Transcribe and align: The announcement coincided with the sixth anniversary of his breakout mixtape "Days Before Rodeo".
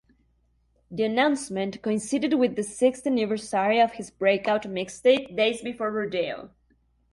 The 0.89 1.03
announcement 1.03 1.83
coincided 1.83 2.33
with 2.33 2.55
the 2.55 2.63
sixth 2.63 3.05
anniversary 3.05 3.79
of 3.79 3.91
his 3.91 4.09
breakout 4.09 4.63
mixtape 4.63 5.35
"Days 5.35 5.61
Before 5.61 5.91
Rodeo". 5.91 6.49